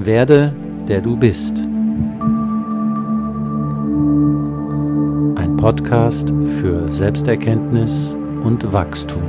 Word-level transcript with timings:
Werde, 0.00 0.54
der 0.86 1.00
du 1.00 1.16
bist. 1.16 1.56
Ein 5.34 5.56
Podcast 5.56 6.28
für 6.60 6.88
Selbsterkenntnis 6.88 8.14
und 8.44 8.72
Wachstum. 8.72 9.24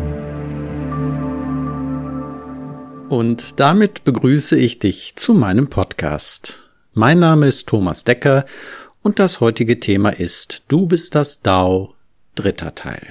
Und 3.09 3.59
damit 3.59 4.04
begrüße 4.04 4.59
ich 4.59 4.77
dich 4.77 5.16
zu 5.16 5.34
meinem 5.34 5.70
Podcast. 5.70 6.72
Mein 6.94 7.17
Name 7.17 7.48
ist 7.48 7.67
Thomas 7.67 8.04
Decker 8.04 8.45
und 9.02 9.17
das 9.17 9.40
heutige 9.41 9.80
Thema 9.80 10.12
ist 10.12 10.66
Du 10.67 10.86
bist 10.86 11.16
das 11.16 11.41
Dao, 11.41 11.95
dritter 12.36 12.76
Teil. 12.76 13.08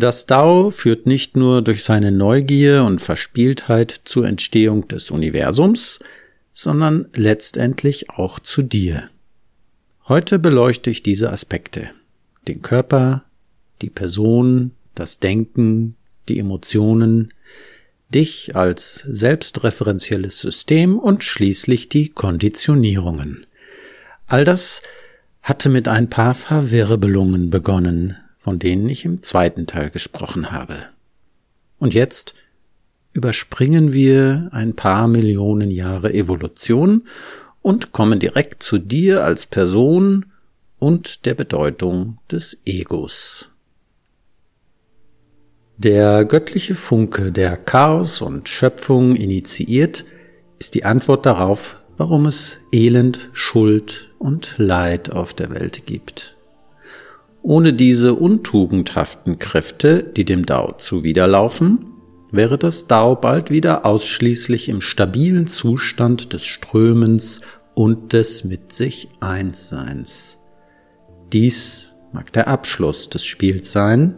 Das 0.00 0.24
Dao 0.24 0.70
führt 0.70 1.04
nicht 1.04 1.36
nur 1.36 1.60
durch 1.60 1.84
seine 1.84 2.10
Neugier 2.10 2.84
und 2.84 3.02
Verspieltheit 3.02 4.00
zur 4.04 4.26
Entstehung 4.26 4.88
des 4.88 5.10
Universums, 5.10 5.98
sondern 6.52 7.10
letztendlich 7.14 8.08
auch 8.08 8.40
zu 8.40 8.62
dir. 8.62 9.10
Heute 10.08 10.38
beleuchte 10.38 10.88
ich 10.88 11.02
diese 11.02 11.30
Aspekte. 11.30 11.90
Den 12.48 12.62
Körper, 12.62 13.24
die 13.82 13.90
Person, 13.90 14.70
das 14.94 15.18
Denken, 15.20 15.96
die 16.30 16.38
Emotionen, 16.38 17.34
dich 18.08 18.56
als 18.56 19.04
selbstreferenzielles 19.06 20.40
System 20.40 20.98
und 20.98 21.24
schließlich 21.24 21.90
die 21.90 22.08
Konditionierungen. 22.08 23.44
All 24.28 24.46
das 24.46 24.80
hatte 25.42 25.68
mit 25.68 25.88
ein 25.88 26.08
paar 26.08 26.32
Verwirbelungen 26.32 27.50
begonnen, 27.50 28.16
von 28.40 28.58
denen 28.58 28.88
ich 28.88 29.04
im 29.04 29.22
zweiten 29.22 29.66
Teil 29.66 29.90
gesprochen 29.90 30.50
habe. 30.50 30.86
Und 31.78 31.92
jetzt 31.92 32.34
überspringen 33.12 33.92
wir 33.92 34.48
ein 34.52 34.74
paar 34.74 35.08
Millionen 35.08 35.70
Jahre 35.70 36.14
Evolution 36.14 37.06
und 37.60 37.92
kommen 37.92 38.18
direkt 38.18 38.62
zu 38.62 38.78
dir 38.78 39.24
als 39.24 39.44
Person 39.44 40.24
und 40.78 41.26
der 41.26 41.34
Bedeutung 41.34 42.16
des 42.30 42.56
Egos. 42.64 43.50
Der 45.76 46.24
göttliche 46.24 46.74
Funke, 46.74 47.32
der 47.32 47.58
Chaos 47.58 48.22
und 48.22 48.48
Schöpfung 48.48 49.16
initiiert, 49.16 50.06
ist 50.58 50.74
die 50.74 50.86
Antwort 50.86 51.26
darauf, 51.26 51.78
warum 51.98 52.24
es 52.24 52.60
Elend, 52.72 53.28
Schuld 53.34 54.10
und 54.18 54.54
Leid 54.56 55.10
auf 55.10 55.34
der 55.34 55.50
Welt 55.50 55.84
gibt. 55.84 56.38
Ohne 57.42 57.72
diese 57.72 58.14
untugendhaften 58.14 59.38
Kräfte, 59.38 60.02
die 60.02 60.24
dem 60.24 60.44
Dao 60.44 60.74
zuwiderlaufen, 60.76 61.86
wäre 62.30 62.58
das 62.58 62.86
Dao 62.86 63.16
bald 63.16 63.50
wieder 63.50 63.86
ausschließlich 63.86 64.68
im 64.68 64.80
stabilen 64.80 65.46
Zustand 65.46 66.32
des 66.32 66.44
Strömens 66.44 67.40
und 67.74 68.12
des 68.12 68.44
mit 68.44 68.72
sich 68.72 69.08
Einsseins. 69.20 70.38
Dies 71.32 71.92
mag 72.12 72.32
der 72.32 72.48
Abschluss 72.48 73.08
des 73.08 73.24
Spiels 73.24 73.72
sein, 73.72 74.16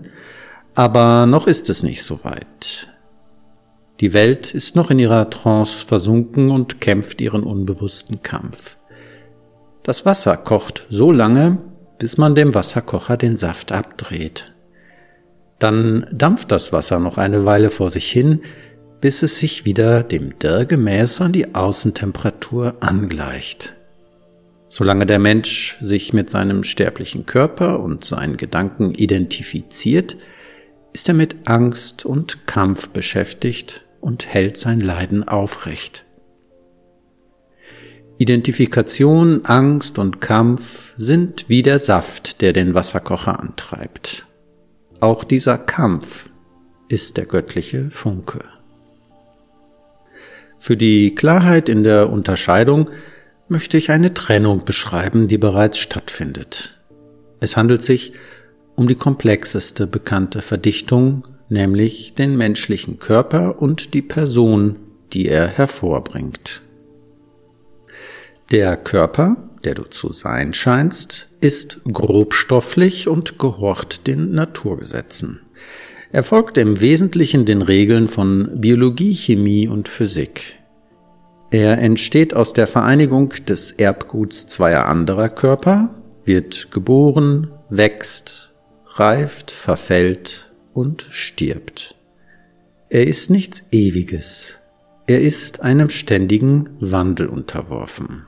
aber 0.74 1.26
noch 1.26 1.46
ist 1.46 1.70
es 1.70 1.82
nicht 1.82 2.02
so 2.02 2.24
weit. 2.24 2.88
Die 4.00 4.12
Welt 4.14 4.52
ist 4.52 4.74
noch 4.74 4.90
in 4.90 4.98
ihrer 4.98 5.30
Trance 5.30 5.86
versunken 5.86 6.50
und 6.50 6.80
kämpft 6.80 7.20
ihren 7.20 7.44
unbewussten 7.44 8.20
Kampf. 8.22 8.78
Das 9.84 10.04
Wasser 10.04 10.36
kocht 10.36 10.86
so 10.90 11.12
lange, 11.12 11.58
bis 12.02 12.18
man 12.18 12.34
dem 12.34 12.52
Wasserkocher 12.52 13.16
den 13.16 13.36
Saft 13.36 13.70
abdreht. 13.70 14.52
Dann 15.60 16.04
dampft 16.10 16.50
das 16.50 16.72
Wasser 16.72 16.98
noch 16.98 17.16
eine 17.16 17.44
Weile 17.44 17.70
vor 17.70 17.92
sich 17.92 18.10
hin, 18.10 18.40
bis 19.00 19.22
es 19.22 19.38
sich 19.38 19.66
wieder 19.66 20.02
dem 20.02 20.36
Dirr 20.40 20.64
gemäß 20.64 21.20
an 21.20 21.30
die 21.30 21.54
Außentemperatur 21.54 22.74
angleicht. 22.80 23.76
Solange 24.66 25.06
der 25.06 25.20
Mensch 25.20 25.76
sich 25.78 26.12
mit 26.12 26.28
seinem 26.28 26.64
sterblichen 26.64 27.24
Körper 27.24 27.78
und 27.78 28.04
seinen 28.04 28.36
Gedanken 28.36 28.94
identifiziert, 28.94 30.16
ist 30.92 31.06
er 31.06 31.14
mit 31.14 31.36
Angst 31.44 32.04
und 32.04 32.48
Kampf 32.48 32.88
beschäftigt 32.88 33.84
und 34.00 34.26
hält 34.26 34.56
sein 34.56 34.80
Leiden 34.80 35.28
aufrecht. 35.28 36.04
Identifikation, 38.22 39.44
Angst 39.46 39.98
und 39.98 40.20
Kampf 40.20 40.94
sind 40.96 41.46
wie 41.48 41.64
der 41.64 41.80
Saft, 41.80 42.40
der 42.40 42.52
den 42.52 42.72
Wasserkocher 42.72 43.40
antreibt. 43.40 44.28
Auch 45.00 45.24
dieser 45.24 45.58
Kampf 45.58 46.30
ist 46.86 47.16
der 47.16 47.26
göttliche 47.26 47.90
Funke. 47.90 48.44
Für 50.60 50.76
die 50.76 51.16
Klarheit 51.16 51.68
in 51.68 51.82
der 51.82 52.10
Unterscheidung 52.10 52.90
möchte 53.48 53.76
ich 53.76 53.90
eine 53.90 54.14
Trennung 54.14 54.64
beschreiben, 54.64 55.26
die 55.26 55.38
bereits 55.38 55.78
stattfindet. 55.78 56.78
Es 57.40 57.56
handelt 57.56 57.82
sich 57.82 58.12
um 58.76 58.86
die 58.86 58.94
komplexeste 58.94 59.88
bekannte 59.88 60.42
Verdichtung, 60.42 61.26
nämlich 61.48 62.14
den 62.14 62.36
menschlichen 62.36 63.00
Körper 63.00 63.60
und 63.60 63.94
die 63.94 64.02
Person, 64.02 64.76
die 65.12 65.26
er 65.26 65.48
hervorbringt. 65.48 66.62
Der 68.52 68.76
Körper, 68.76 69.38
der 69.64 69.74
du 69.74 69.84
zu 69.84 70.12
sein 70.12 70.52
scheinst, 70.52 71.30
ist 71.40 71.80
grobstofflich 71.90 73.08
und 73.08 73.38
gehorcht 73.38 74.06
den 74.06 74.32
Naturgesetzen. 74.32 75.40
Er 76.12 76.22
folgt 76.22 76.58
im 76.58 76.82
Wesentlichen 76.82 77.46
den 77.46 77.62
Regeln 77.62 78.08
von 78.08 78.60
Biologie, 78.60 79.14
Chemie 79.14 79.68
und 79.68 79.88
Physik. 79.88 80.58
Er 81.50 81.78
entsteht 81.78 82.34
aus 82.34 82.52
der 82.52 82.66
Vereinigung 82.66 83.30
des 83.30 83.70
Erbguts 83.70 84.48
zweier 84.48 84.84
anderer 84.84 85.30
Körper, 85.30 85.94
wird 86.26 86.70
geboren, 86.70 87.50
wächst, 87.70 88.52
reift, 88.84 89.50
verfällt 89.50 90.52
und 90.74 91.06
stirbt. 91.08 91.96
Er 92.90 93.06
ist 93.06 93.30
nichts 93.30 93.64
Ewiges, 93.70 94.58
er 95.06 95.22
ist 95.22 95.62
einem 95.62 95.88
ständigen 95.88 96.68
Wandel 96.78 97.28
unterworfen. 97.28 98.26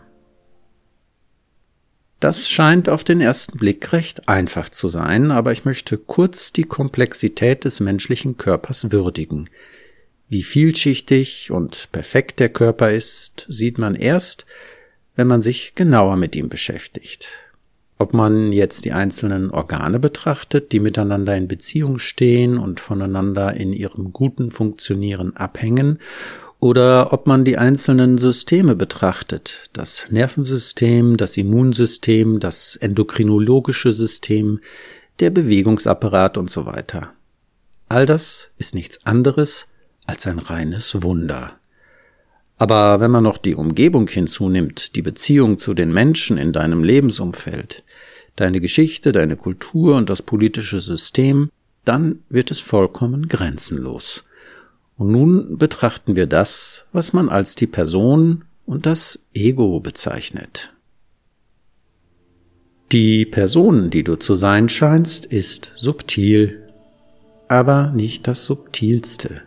Das 2.24 2.48
scheint 2.48 2.88
auf 2.88 3.04
den 3.04 3.20
ersten 3.20 3.58
Blick 3.58 3.92
recht 3.92 4.30
einfach 4.30 4.70
zu 4.70 4.88
sein, 4.88 5.30
aber 5.30 5.52
ich 5.52 5.66
möchte 5.66 5.98
kurz 5.98 6.54
die 6.54 6.64
Komplexität 6.64 7.66
des 7.66 7.80
menschlichen 7.80 8.38
Körpers 8.38 8.90
würdigen. 8.90 9.50
Wie 10.30 10.42
vielschichtig 10.42 11.50
und 11.50 11.92
perfekt 11.92 12.40
der 12.40 12.48
Körper 12.48 12.90
ist, 12.90 13.44
sieht 13.50 13.76
man 13.76 13.94
erst, 13.94 14.46
wenn 15.16 15.26
man 15.26 15.42
sich 15.42 15.74
genauer 15.74 16.16
mit 16.16 16.34
ihm 16.34 16.48
beschäftigt. 16.48 17.28
Ob 17.98 18.14
man 18.14 18.52
jetzt 18.52 18.86
die 18.86 18.92
einzelnen 18.92 19.50
Organe 19.50 19.98
betrachtet, 19.98 20.72
die 20.72 20.80
miteinander 20.80 21.36
in 21.36 21.46
Beziehung 21.46 21.98
stehen 21.98 22.56
und 22.56 22.80
voneinander 22.80 23.52
in 23.52 23.74
ihrem 23.74 24.14
guten 24.14 24.50
Funktionieren 24.50 25.36
abhängen, 25.36 25.98
oder 26.64 27.12
ob 27.12 27.26
man 27.26 27.44
die 27.44 27.58
einzelnen 27.58 28.16
Systeme 28.16 28.74
betrachtet, 28.74 29.68
das 29.74 30.10
Nervensystem, 30.10 31.18
das 31.18 31.36
Immunsystem, 31.36 32.40
das 32.40 32.76
endokrinologische 32.76 33.92
System, 33.92 34.60
der 35.20 35.28
Bewegungsapparat 35.28 36.38
und 36.38 36.48
so 36.48 36.64
weiter. 36.64 37.12
All 37.90 38.06
das 38.06 38.48
ist 38.56 38.74
nichts 38.74 39.04
anderes 39.04 39.68
als 40.06 40.26
ein 40.26 40.38
reines 40.38 41.02
Wunder. 41.02 41.52
Aber 42.56 42.98
wenn 42.98 43.10
man 43.10 43.24
noch 43.24 43.36
die 43.36 43.56
Umgebung 43.56 44.08
hinzunimmt, 44.08 44.96
die 44.96 45.02
Beziehung 45.02 45.58
zu 45.58 45.74
den 45.74 45.92
Menschen 45.92 46.38
in 46.38 46.54
deinem 46.54 46.82
Lebensumfeld, 46.82 47.84
deine 48.36 48.62
Geschichte, 48.62 49.12
deine 49.12 49.36
Kultur 49.36 49.96
und 49.96 50.08
das 50.08 50.22
politische 50.22 50.80
System, 50.80 51.50
dann 51.84 52.20
wird 52.30 52.50
es 52.50 52.62
vollkommen 52.62 53.28
grenzenlos. 53.28 54.24
Und 54.96 55.10
nun 55.10 55.58
betrachten 55.58 56.16
wir 56.16 56.26
das, 56.26 56.86
was 56.92 57.12
man 57.12 57.28
als 57.28 57.56
die 57.56 57.66
Person 57.66 58.44
und 58.64 58.86
das 58.86 59.26
Ego 59.34 59.80
bezeichnet. 59.80 60.72
Die 62.92 63.26
Person, 63.26 63.90
die 63.90 64.04
du 64.04 64.16
zu 64.16 64.34
sein 64.34 64.68
scheinst, 64.68 65.26
ist 65.26 65.72
subtil, 65.74 66.62
aber 67.48 67.92
nicht 67.92 68.28
das 68.28 68.44
subtilste. 68.44 69.42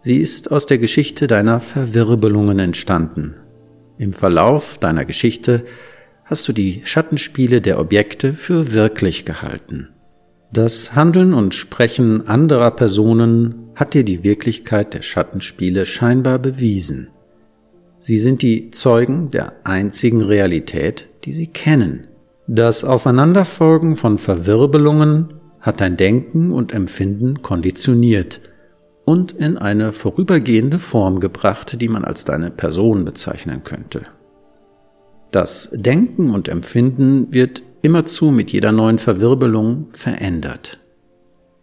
Sie 0.00 0.18
ist 0.18 0.50
aus 0.52 0.66
der 0.66 0.76
Geschichte 0.76 1.26
deiner 1.26 1.60
Verwirbelungen 1.60 2.58
entstanden. 2.58 3.36
Im 3.96 4.12
Verlauf 4.12 4.76
deiner 4.76 5.06
Geschichte 5.06 5.64
hast 6.24 6.46
du 6.46 6.52
die 6.52 6.82
Schattenspiele 6.84 7.62
der 7.62 7.80
Objekte 7.80 8.34
für 8.34 8.72
wirklich 8.72 9.24
gehalten. 9.24 9.88
Das 10.52 10.94
Handeln 10.94 11.32
und 11.32 11.54
Sprechen 11.54 12.26
anderer 12.26 12.72
Personen 12.72 13.63
hat 13.74 13.94
dir 13.94 14.04
die 14.04 14.22
Wirklichkeit 14.22 14.94
der 14.94 15.02
Schattenspiele 15.02 15.86
scheinbar 15.86 16.38
bewiesen. 16.38 17.08
Sie 17.98 18.18
sind 18.18 18.42
die 18.42 18.70
Zeugen 18.70 19.30
der 19.30 19.54
einzigen 19.64 20.20
Realität, 20.20 21.08
die 21.24 21.32
sie 21.32 21.46
kennen. 21.46 22.06
Das 22.46 22.84
Aufeinanderfolgen 22.84 23.96
von 23.96 24.18
Verwirbelungen 24.18 25.34
hat 25.60 25.80
dein 25.80 25.96
Denken 25.96 26.52
und 26.52 26.74
Empfinden 26.74 27.40
konditioniert 27.40 28.40
und 29.06 29.32
in 29.32 29.56
eine 29.56 29.92
vorübergehende 29.92 30.78
Form 30.78 31.20
gebracht, 31.20 31.80
die 31.80 31.88
man 31.88 32.04
als 32.04 32.24
deine 32.24 32.50
Person 32.50 33.04
bezeichnen 33.04 33.64
könnte. 33.64 34.06
Das 35.30 35.70
Denken 35.72 36.30
und 36.30 36.48
Empfinden 36.48 37.32
wird 37.32 37.62
immerzu 37.82 38.30
mit 38.30 38.50
jeder 38.52 38.72
neuen 38.72 38.98
Verwirbelung 38.98 39.86
verändert. 39.90 40.83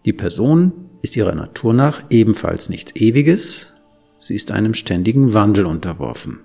Die 0.06 0.14
Person 0.14 0.90
ist 1.02 1.16
ihrer 1.16 1.36
Natur 1.36 1.74
nach 1.74 2.04
ebenfalls 2.10 2.70
nichts 2.70 2.96
Ewiges, 2.96 3.74
sie 4.18 4.36
ist 4.36 4.52
einem 4.52 4.74
ständigen 4.74 5.34
Wandel 5.34 5.66
unterworfen. 5.66 6.40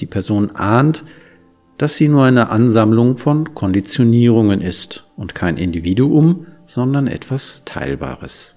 Die 0.00 0.06
Person 0.06 0.50
ahnt, 0.54 1.04
dass 1.78 1.96
sie 1.96 2.08
nur 2.08 2.24
eine 2.24 2.48
Ansammlung 2.48 3.16
von 3.16 3.54
Konditionierungen 3.54 4.60
ist 4.60 5.06
und 5.16 5.34
kein 5.34 5.56
Individuum, 5.56 6.46
sondern 6.64 7.06
etwas 7.06 7.62
Teilbares. 7.64 8.56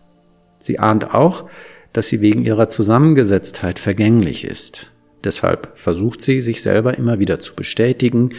Sie 0.57 0.79
ahnt 0.79 1.13
auch, 1.13 1.50
dass 1.94 2.07
sie 2.07 2.21
wegen 2.21 2.44
ihrer 2.45 2.69
Zusammengesetztheit 2.69 3.77
vergänglich 3.77 4.44
ist. 4.44 4.94
Deshalb 5.23 5.77
versucht 5.77 6.21
sie, 6.21 6.41
sich 6.41 6.61
selber 6.61 6.97
immer 6.97 7.19
wieder 7.19 7.39
zu 7.39 7.56
bestätigen, 7.56 8.31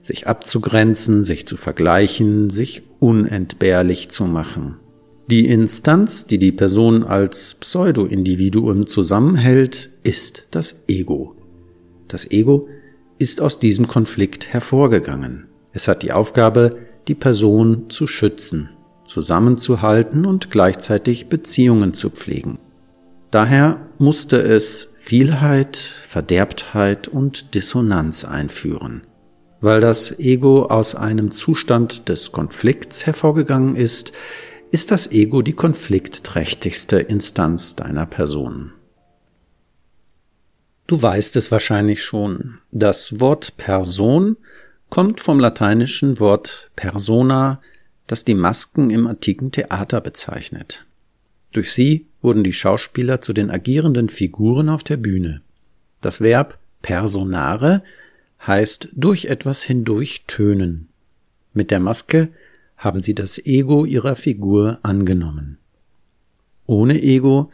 sich 0.00 0.26
abzugrenzen, 0.26 1.24
sich 1.24 1.46
zu 1.46 1.56
vergleichen, 1.56 2.50
sich 2.50 2.82
unentbehrlich 3.00 4.10
zu 4.10 4.24
machen. 4.24 4.76
Die 5.30 5.46
Instanz, 5.46 6.26
die 6.26 6.38
die 6.38 6.52
Person 6.52 7.04
als 7.04 7.56
Pseudo-Individuum 7.60 8.86
zusammenhält, 8.86 9.90
ist 10.02 10.48
das 10.50 10.76
Ego. 10.88 11.36
Das 12.08 12.30
Ego 12.30 12.66
ist 13.18 13.42
aus 13.42 13.60
diesem 13.60 13.86
Konflikt 13.86 14.54
hervorgegangen. 14.54 15.48
Es 15.74 15.86
hat 15.86 16.02
die 16.02 16.12
Aufgabe, 16.12 16.78
die 17.08 17.14
Person 17.14 17.90
zu 17.90 18.06
schützen, 18.06 18.70
zusammenzuhalten 19.04 20.24
und 20.24 20.50
gleichzeitig 20.50 21.28
Beziehungen 21.28 21.92
zu 21.92 22.08
pflegen. 22.08 22.58
Daher 23.30 23.86
musste 23.98 24.40
es 24.40 24.94
Vielheit, 24.96 25.76
Verderbtheit 25.76 27.06
und 27.06 27.54
Dissonanz 27.54 28.24
einführen. 28.24 29.02
Weil 29.60 29.82
das 29.82 30.18
Ego 30.18 30.66
aus 30.66 30.94
einem 30.94 31.32
Zustand 31.32 32.08
des 32.08 32.32
Konflikts 32.32 33.04
hervorgegangen 33.04 33.76
ist, 33.76 34.12
ist 34.70 34.90
das 34.90 35.10
Ego 35.10 35.42
die 35.42 35.54
konfliktträchtigste 35.54 36.98
Instanz 36.98 37.74
deiner 37.74 38.06
Person. 38.06 38.72
Du 40.86 41.00
weißt 41.00 41.36
es 41.36 41.50
wahrscheinlich 41.50 42.02
schon. 42.02 42.58
Das 42.70 43.20
Wort 43.20 43.56
Person 43.56 44.36
kommt 44.88 45.20
vom 45.20 45.38
lateinischen 45.38 46.18
Wort 46.18 46.70
persona, 46.76 47.60
das 48.06 48.24
die 48.24 48.34
Masken 48.34 48.90
im 48.90 49.06
antiken 49.06 49.52
Theater 49.52 50.00
bezeichnet. 50.00 50.86
Durch 51.52 51.72
sie 51.72 52.06
wurden 52.22 52.42
die 52.42 52.52
Schauspieler 52.52 53.20
zu 53.20 53.32
den 53.32 53.50
agierenden 53.50 54.08
Figuren 54.08 54.68
auf 54.68 54.82
der 54.82 54.96
Bühne. 54.96 55.42
Das 56.00 56.20
Verb 56.20 56.58
personare 56.82 57.82
heißt 58.46 58.90
durch 58.92 59.26
etwas 59.26 59.62
hindurch 59.62 60.24
tönen. 60.26 60.88
Mit 61.52 61.70
der 61.70 61.80
Maske 61.80 62.28
haben 62.78 63.00
sie 63.00 63.14
das 63.14 63.44
Ego 63.44 63.84
ihrer 63.84 64.14
Figur 64.14 64.78
angenommen. 64.82 65.58
Ohne 66.64 67.02
Ego 67.02 67.50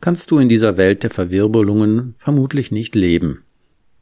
kannst 0.00 0.30
du 0.30 0.38
in 0.38 0.48
dieser 0.48 0.76
Welt 0.76 1.02
der 1.02 1.10
Verwirbelungen 1.10 2.14
vermutlich 2.18 2.72
nicht 2.72 2.94
leben. 2.94 3.44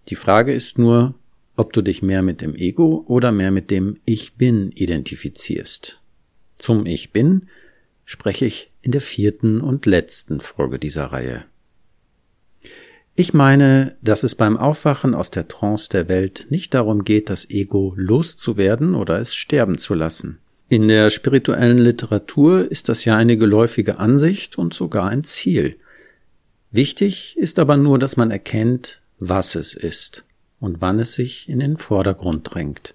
Die 0.09 0.17
Frage 0.17 0.55
ist 0.55 0.79
nur, 0.79 1.14
ob 1.56 1.73
du 1.73 1.82
dich 1.82 2.00
mehr 2.00 2.23
mit 2.23 2.41
dem 2.41 2.55
Ego 2.55 3.05
oder 3.06 3.32
mehr 3.32 3.50
mit 3.50 3.70
dem 3.70 3.99
Ich 4.05 4.37
bin 4.37 4.70
identifizierst. 4.73 6.00
Zum 6.59 6.87
Ich 6.87 7.12
bin 7.12 7.49
spreche 8.05 8.47
ich 8.47 8.73
in 8.82 8.93
der 8.93 9.00
vierten 9.00 9.61
und 9.61 9.87
letzten 9.87 10.41
Folge 10.41 10.79
dieser 10.79 11.06
Reihe. 11.06 11.44
Ich 13.14 13.35
meine, 13.35 13.97
dass 14.00 14.23
es 14.23 14.35
beim 14.35 14.56
Aufwachen 14.56 15.14
aus 15.14 15.31
der 15.31 15.47
Trance 15.47 15.88
der 15.91 16.09
Welt 16.09 16.47
nicht 16.50 16.73
darum 16.73 17.05
geht, 17.05 17.29
das 17.31 17.50
Ego 17.50 17.93
loszuwerden 17.97 18.94
oder 18.94 19.20
es 19.20 19.35
sterben 19.35 19.76
zu 19.76 19.94
lassen. 19.94 20.38
In 20.73 20.89
der 20.89 21.11
spirituellen 21.11 21.77
Literatur 21.77 22.71
ist 22.71 22.89
das 22.89 23.05
ja 23.05 23.15
eine 23.15 23.37
geläufige 23.37 23.99
Ansicht 23.99 24.57
und 24.57 24.73
sogar 24.73 25.11
ein 25.11 25.23
Ziel. 25.23 25.77
Wichtig 26.71 27.37
ist 27.37 27.59
aber 27.59 27.77
nur, 27.77 27.99
dass 27.99 28.17
man 28.17 28.31
erkennt, 28.31 29.03
was 29.19 29.55
es 29.55 29.75
ist 29.75 30.25
und 30.61 30.81
wann 30.81 30.99
es 30.99 31.13
sich 31.13 31.47
in 31.51 31.59
den 31.59 31.77
Vordergrund 31.77 32.55
drängt. 32.55 32.95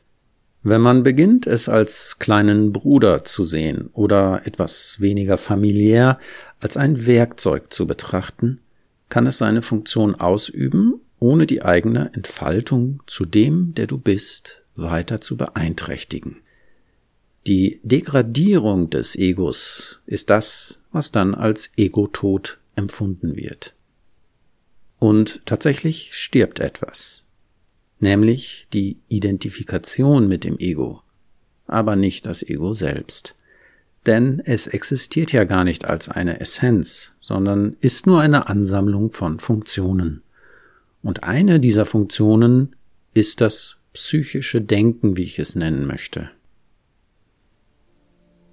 Wenn 0.64 0.82
man 0.82 1.04
beginnt, 1.04 1.46
es 1.46 1.70
als 1.70 2.18
kleinen 2.18 2.74
Bruder 2.74 3.24
zu 3.26 3.44
sehen 3.44 3.92
oder 3.94 4.42
etwas 4.46 5.00
weniger 5.00 5.38
familiär 5.38 6.18
als 6.60 6.78
ein 6.78 7.06
Werkzeug 7.06 7.72
zu 7.72 7.86
betrachten, 7.86 8.60
kann 9.10 9.28
es 9.28 9.38
seine 9.38 9.62
Funktion 9.62 10.16
ausüben, 10.16 11.00
ohne 11.20 11.46
die 11.46 11.62
eigene 11.62 12.10
Entfaltung 12.16 13.04
zu 13.06 13.24
dem, 13.24 13.76
der 13.76 13.86
du 13.86 14.00
bist, 14.00 14.64
weiter 14.76 15.22
zu 15.22 15.38
beeinträchtigen. 15.38 16.38
Die 17.48 17.80
Degradierung 17.82 18.90
des 18.90 19.16
Egos 19.16 20.02
ist 20.06 20.30
das, 20.30 20.80
was 20.92 21.14
dann 21.14 21.34
als 21.34 21.72
Egotod 21.78 22.60
empfunden 22.76 23.38
wird. 23.38 23.74
Und 25.00 25.46
tatsächlich 25.46 26.14
stirbt 26.14 26.60
etwas, 26.60 27.26
nämlich 28.02 28.68
die 28.74 28.98
Identifikation 29.08 30.28
mit 30.28 30.44
dem 30.44 30.60
Ego, 30.60 31.02
aber 31.68 31.96
nicht 31.96 32.26
das 32.26 32.44
Ego 32.44 32.74
selbst. 32.74 33.34
Denn 34.06 34.42
es 34.44 34.68
existiert 34.68 35.32
ja 35.32 35.46
gar 35.46 35.64
nicht 35.64 35.86
als 35.86 36.10
eine 36.10 36.42
Essenz, 36.42 37.14
sondern 37.22 37.78
ist 37.80 38.08
nur 38.08 38.20
eine 38.20 38.50
Ansammlung 38.50 39.12
von 39.12 39.40
Funktionen. 39.40 40.22
Und 41.02 41.24
eine 41.24 41.62
dieser 41.62 41.86
Funktionen 41.86 42.76
ist 43.14 43.40
das 43.40 43.78
psychische 43.94 44.60
Denken, 44.60 45.16
wie 45.16 45.24
ich 45.24 45.40
es 45.40 45.56
nennen 45.56 45.88
möchte. 45.88 46.30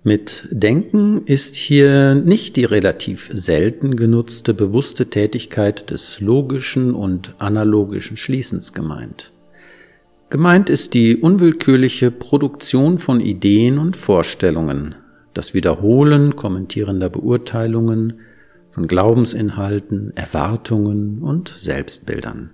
Mit 0.07 0.49
Denken 0.51 1.23
ist 1.25 1.57
hier 1.57 2.15
nicht 2.15 2.57
die 2.57 2.67
relativ 2.67 3.31
selten 3.33 3.97
genutzte 3.97 4.53
bewusste 4.53 5.09
Tätigkeit 5.09 5.91
des 5.91 6.21
logischen 6.21 6.95
und 6.95 7.35
analogischen 7.39 8.19
Schließens 8.19 8.75
gemeint. 8.75 9.33
Gemeint 10.29 10.69
ist 10.69 10.93
die 10.93 11.17
unwillkürliche 11.17 12.11
Produktion 12.11 12.99
von 12.99 13.19
Ideen 13.19 13.79
und 13.79 13.97
Vorstellungen, 13.97 14.95
das 15.33 15.55
Wiederholen 15.55 16.37
kommentierender 16.37 17.09
Beurteilungen, 17.09 18.21
von 18.73 18.87
Glaubensinhalten, 18.87 20.13
Erwartungen 20.17 21.23
und 21.23 21.55
Selbstbildern. 21.57 22.51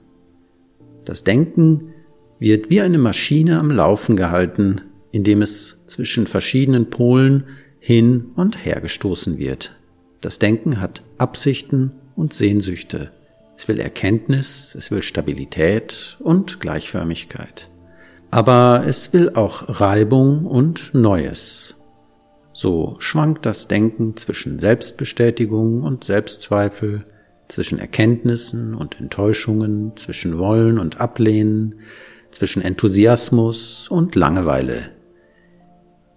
Das 1.05 1.25
Denken 1.25 1.95
wird 2.39 2.71
wie 2.71 2.81
eine 2.81 2.99
Maschine 2.99 3.59
am 3.59 3.73
Laufen 3.73 4.15
gehalten, 4.15 4.83
indem 5.13 5.43
es 5.43 5.79
zwischen 5.87 6.27
verschiedenen 6.27 6.91
Polen 6.91 7.45
hin 7.79 8.33
und 8.37 8.65
her 8.65 8.81
gestoßen 8.81 9.39
wird. 9.39 9.77
Das 10.21 10.39
Denken 10.39 10.81
hat 10.81 11.03
Absichten 11.19 11.93
und 12.15 12.33
Sehnsüchte. 12.35 13.11
Es 13.57 13.69
will 13.69 13.81
Erkenntnis, 13.81 14.75
es 14.79 14.91
will 14.91 15.03
Stabilität 15.03 16.17
und 16.21 16.61
Gleichförmigkeit. 16.61 17.71
Aber 18.31 18.85
es 18.87 19.13
will 19.13 19.31
auch 19.31 19.81
Reibung 19.81 20.47
und 20.47 20.95
Neues. 20.95 21.77
So 22.53 22.97
schwankt 22.99 23.47
das 23.47 23.69
Denken 23.69 24.17
zwischen 24.17 24.59
Selbstbestätigung 24.59 25.83
und 25.83 26.05
Selbstzweifel, 26.05 27.07
zwischen 27.49 27.79
Erkenntnissen 27.79 28.75
und 28.75 29.01
Enttäuschungen, 29.01 29.97
zwischen 29.97 30.39
Wollen 30.39 30.79
und 30.79 31.01
Ablehnen, 31.01 31.81
zwischen 32.31 32.63
Enthusiasmus 32.63 33.89
und 33.89 34.15
Langeweile. 34.15 34.91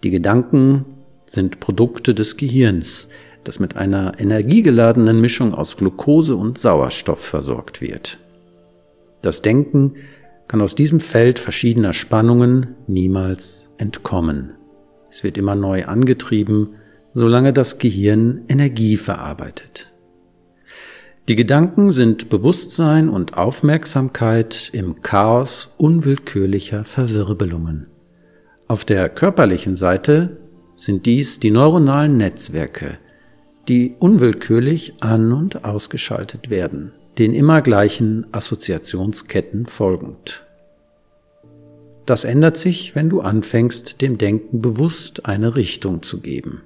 Die 0.04 0.12
Gedanken 0.12 0.86
sind 1.26 1.62
Produkte 1.62 2.14
des 2.14 2.36
Gehirns, 2.36 3.08
das 3.46 3.60
mit 3.60 3.78
einer 3.78 4.20
energiegeladenen 4.20 5.22
Mischung 5.22 5.54
aus 5.54 5.78
Glucose 5.78 6.36
und 6.36 6.58
Sauerstoff 6.58 7.24
versorgt 7.24 7.80
wird. 7.80 8.18
Das 9.22 9.42
Denken 9.42 9.94
kann 10.50 10.62
aus 10.62 10.76
diesem 10.76 11.00
Feld 11.00 11.40
verschiedener 11.40 11.94
Spannungen 11.94 12.76
niemals 12.88 13.72
entkommen. 13.78 14.54
Es 15.10 15.24
wird 15.24 15.38
immer 15.38 15.56
neu 15.56 15.86
angetrieben, 15.86 16.76
solange 17.14 17.54
das 17.54 17.78
Gehirn 17.78 18.42
Energie 18.50 18.98
verarbeitet. 18.98 19.90
Die 21.30 21.38
Gedanken 21.38 21.92
sind 21.92 22.30
Bewusstsein 22.30 23.08
und 23.08 23.38
Aufmerksamkeit 23.38 24.70
im 24.74 25.02
Chaos 25.02 25.74
unwillkürlicher 25.78 26.84
Verwirbelungen. 26.84 27.93
Auf 28.68 28.86
der 28.86 29.10
körperlichen 29.10 29.76
Seite 29.76 30.38
sind 30.76 31.06
dies 31.06 31.40
die 31.40 31.52
neuronalen 31.52 32.18
Netzwerke, 32.18 32.98
die 33.68 33.96
unwillkürlich 34.00 34.96
an 35.02 35.32
und 35.32 35.66
ausgeschaltet 35.66 36.50
werden, 36.50 36.94
den 37.18 37.34
immer 37.34 37.62
gleichen 37.62 38.26
Assoziationsketten 38.32 39.66
folgend. 39.66 40.46
Das 42.06 42.24
ändert 42.26 42.58
sich, 42.58 42.96
wenn 42.96 43.10
du 43.10 43.22
anfängst, 43.22 44.02
dem 44.02 44.18
Denken 44.18 44.62
bewusst 44.62 45.26
eine 45.26 45.56
Richtung 45.56 46.02
zu 46.02 46.20
geben. 46.20 46.62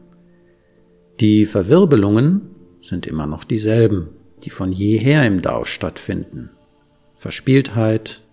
Die 1.19 1.45
Verwirbelungen 1.45 2.41
sind 2.81 3.05
immer 3.05 3.27
noch 3.27 3.43
dieselben, 3.43 4.09
die 4.43 4.49
von 4.49 4.71
jeher 4.71 5.25
im 5.25 5.41
Dao 5.41 5.65
stattfinden. 5.65 6.51
Verspieltheit, 7.15 8.23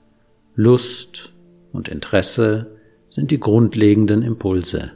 Lust 0.54 1.32
und 1.72 1.88
Interesse 1.88 2.78
sind 3.14 3.30
die 3.30 3.38
grundlegenden 3.38 4.22
Impulse. 4.22 4.90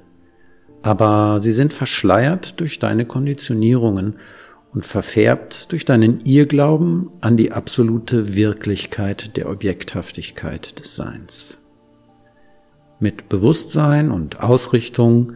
Aber 0.83 1.39
sie 1.39 1.53
sind 1.53 1.73
verschleiert 1.73 2.59
durch 2.59 2.81
deine 2.81 3.07
Konditionierungen 3.07 4.17
und 4.75 4.85
verfärbt 4.85 5.71
durch 5.71 5.85
deinen 5.85 6.23
Irrglauben 6.25 7.11
an 7.21 7.37
die 7.37 7.53
absolute 7.53 8.35
Wirklichkeit 8.35 9.37
der 9.37 9.49
Objekthaftigkeit 9.49 10.81
des 10.81 10.97
Seins. 10.97 11.61
Mit 12.99 13.29
Bewusstsein 13.29 14.11
und 14.11 14.41
Ausrichtung 14.41 15.35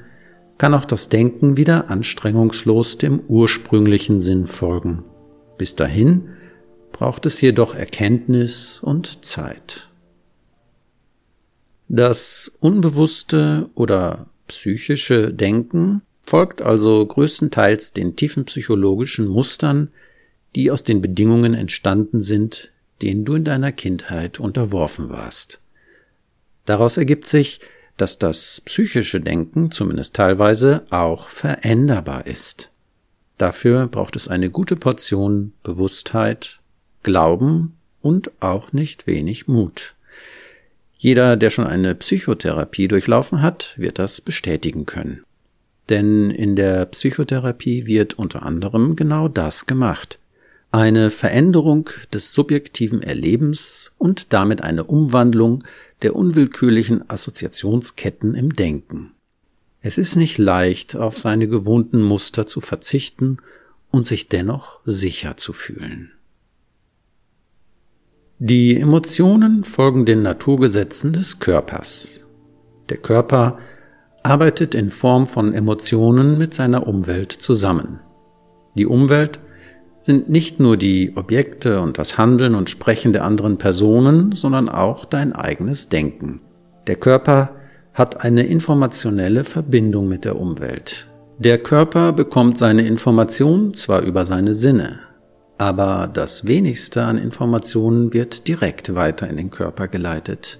kann 0.59 0.75
auch 0.75 0.85
das 0.85 1.09
Denken 1.09 1.57
wieder 1.57 1.89
anstrengungslos 1.89 2.99
dem 2.99 3.21
ursprünglichen 3.29 4.19
Sinn 4.19 4.49
folgen. 4.49 5.05
Bis 5.57 5.77
dahin 5.77 6.31
braucht 6.91 7.27
es 7.27 7.41
jedoch 7.41 7.77
Erkenntnis 7.77 8.81
und 8.83 9.25
Zeit. 9.25 9.91
Das 11.94 12.50
unbewusste 12.58 13.68
oder 13.75 14.25
psychische 14.49 15.30
Denken 15.30 16.00
folgt 16.26 16.62
also 16.62 17.04
größtenteils 17.04 17.92
den 17.92 18.16
tiefen 18.16 18.46
psychologischen 18.46 19.28
Mustern, 19.28 19.90
die 20.54 20.70
aus 20.70 20.84
den 20.84 21.02
Bedingungen 21.02 21.52
entstanden 21.52 22.22
sind, 22.22 22.72
denen 23.02 23.26
du 23.26 23.34
in 23.34 23.44
deiner 23.44 23.72
Kindheit 23.72 24.40
unterworfen 24.40 25.11
warst. 25.11 25.61
Daraus 26.64 26.96
ergibt 26.96 27.28
sich, 27.28 27.61
dass 27.99 28.18
das 28.18 28.62
psychische 28.62 29.20
Denken 29.20 29.70
zumindest 29.70 30.16
teilweise 30.16 30.87
auch 30.88 31.28
veränderbar 31.28 32.26
ist. 32.26 32.70
Dafür 33.37 33.87
braucht 33.87 34.16
es 34.16 34.28
eine 34.28 34.49
gute 34.49 34.76
Portion 34.76 35.52
Bewusstheit, 35.62 36.61
Glauben 37.02 37.76
und 38.00 38.30
auch 38.40 38.72
nicht 38.72 39.06
wenig 39.06 39.46
Mut. 39.46 39.94
Jeder, 41.02 41.37
der 41.37 41.50
schon 41.50 41.66
eine 41.66 41.97
Psychotherapie 41.97 42.87
durchlaufen 42.87 43.42
hat, 43.42 43.75
wird 43.76 43.99
das 43.99 44.21
bestätigen 44.21 44.87
können. 44.87 45.25
Denn 45.88 46.30
in 46.30 46.54
der 46.54 46.87
Psychotherapie 46.87 47.87
wird 47.87 48.21
unter 48.21 48.44
anderem 48.44 48.94
genau 48.94 49.26
das 49.26 49.66
gemacht. 49.66 50.21
Eine 50.71 51.11
Veränderung 51.11 51.90
des 52.14 52.32
subjektiven 52.32 53.02
Erlebens 53.02 53.90
und 53.99 54.32
damit 54.32 54.62
eine 54.62 54.85
Umwandlung 54.85 55.64
der 56.02 56.14
unwillkürlichen 56.14 57.11
Assoziationsketten 57.11 58.37
im 58.37 58.54
Denken. 58.54 59.11
Es 59.80 59.99
ist 59.99 60.14
nicht 60.14 60.38
leicht, 60.38 60.94
auf 60.94 61.18
seine 61.18 61.49
gewohnten 61.49 62.00
Muster 62.00 62.47
zu 62.47 62.61
verzichten 62.61 63.38
und 63.90 64.06
sich 64.06 64.28
dennoch 64.28 64.78
sicher 64.85 65.37
zu 65.37 65.52
fühlen. 65.52 66.12
Die 68.44 68.76
Emotionen 68.80 69.62
folgen 69.62 70.04
den 70.04 70.22
Naturgesetzen 70.22 71.12
des 71.12 71.38
Körpers. 71.38 72.26
Der 72.88 72.96
Körper 72.96 73.58
arbeitet 74.25 74.75
in 74.75 74.90
Form 74.90 75.26
von 75.26 75.54
Emotionen 75.54 76.38
mit 76.38 76.52
seiner 76.52 76.88
Umwelt 76.88 77.30
zusammen. 77.30 78.00
Die 78.76 78.87
Umwelt 78.87 79.38
sind 80.00 80.28
nicht 80.28 80.58
nur 80.58 80.76
die 80.76 81.12
Objekte 81.14 81.80
und 81.82 81.99
das 81.99 82.18
Handeln 82.18 82.56
und 82.56 82.68
Sprechen 82.68 83.12
der 83.12 83.22
anderen 83.22 83.58
Personen, 83.58 84.32
sondern 84.32 84.68
auch 84.68 85.04
dein 85.04 85.32
eigenes 85.34 85.88
Denken. 85.88 86.40
Der 86.88 86.96
Körper 86.96 87.50
hat 87.94 88.25
eine 88.25 88.42
informationelle 88.42 89.44
Verbindung 89.44 90.08
mit 90.08 90.25
der 90.25 90.37
Umwelt. 90.37 91.06
Der 91.38 91.58
Körper 91.58 92.12
bekommt 92.12 92.58
seine 92.58 92.88
Information 92.88 93.72
zwar 93.75 94.02
über 94.02 94.25
seine 94.25 94.54
Sinne, 94.54 94.99
aber 95.59 96.11
das 96.12 96.47
wenigste 96.47 97.02
an 97.02 97.18
Informationen 97.18 98.12
wird 98.12 98.49
direkt 98.49 98.94
weiter 98.94 99.28
in 99.28 99.37
den 99.37 99.50
Körper 99.50 99.88
geleitet. 99.88 100.59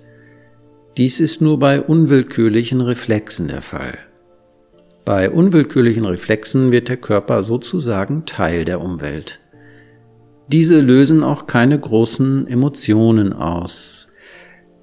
Dies 0.97 1.21
ist 1.21 1.41
nur 1.41 1.59
bei 1.59 1.81
unwillkürlichen 1.81 2.81
Reflexen 2.81 3.49
der 3.49 3.63
Fall. 3.63 3.99
Bei 5.05 5.31
unwillkürlichen 5.31 6.05
Reflexen 6.05 6.71
wird 6.71 6.89
der 6.89 6.99
Körper 6.99 7.43
sozusagen 7.43 8.25
Teil 8.27 8.65
der 8.65 8.81
Umwelt. 8.81 9.41
Diese 10.49 10.81
lösen 10.81 11.25
auch 11.25 11.47
keine 11.47 11.79
großen 11.79 12.47
Emotionen 12.47 13.33
aus. 13.33 14.09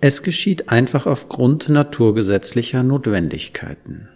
Es 0.01 0.23
geschieht 0.23 0.69
einfach 0.69 1.05
aufgrund 1.05 1.69
naturgesetzlicher 1.69 2.83
Notwendigkeiten. 2.83 4.09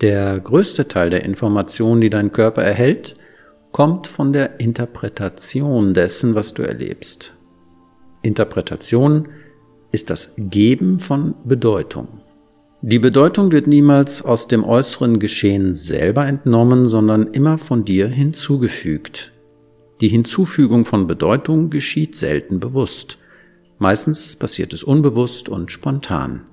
Der 0.00 0.38
größte 0.38 0.86
Teil 0.88 1.10
der 1.10 1.24
Informationen, 1.24 2.00
die 2.00 2.10
dein 2.10 2.30
Körper 2.30 2.62
erhält, 2.62 3.16
kommt 3.76 4.06
von 4.06 4.32
der 4.32 4.58
Interpretation 4.58 5.92
dessen, 5.92 6.34
was 6.34 6.54
du 6.54 6.62
erlebst. 6.62 7.34
Interpretation 8.22 9.28
ist 9.92 10.08
das 10.08 10.32
Geben 10.38 10.98
von 10.98 11.34
Bedeutung. 11.44 12.08
Die 12.80 12.98
Bedeutung 12.98 13.52
wird 13.52 13.66
niemals 13.66 14.24
aus 14.24 14.48
dem 14.48 14.64
äußeren 14.64 15.18
Geschehen 15.18 15.74
selber 15.74 16.26
entnommen, 16.26 16.88
sondern 16.88 17.26
immer 17.26 17.58
von 17.58 17.84
dir 17.84 18.08
hinzugefügt. 18.08 19.32
Die 20.00 20.08
Hinzufügung 20.08 20.86
von 20.86 21.06
Bedeutung 21.06 21.68
geschieht 21.68 22.16
selten 22.16 22.60
bewusst. 22.60 23.18
Meistens 23.78 24.36
passiert 24.36 24.72
es 24.72 24.84
unbewusst 24.84 25.50
und 25.50 25.70
spontan. 25.70 26.46